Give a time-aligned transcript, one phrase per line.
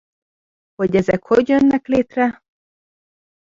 [0.75, 2.43] Hogy ezek hogy jönnek létre?